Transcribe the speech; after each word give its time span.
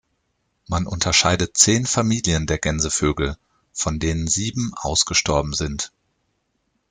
Man 0.67 0.87
unterscheidet 0.87 1.55
zehn 1.57 1.85
Familien 1.85 2.47
der 2.47 2.57
Gänsevögel, 2.57 3.37
von 3.71 3.99
denen 3.99 4.25
sieben 4.27 4.71
ausgestorben 4.75 5.53
sind. 5.53 5.91